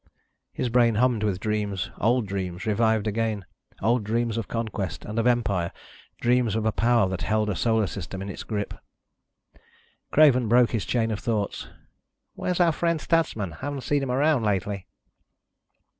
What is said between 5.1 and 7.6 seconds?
of empire, dreams of a power that held a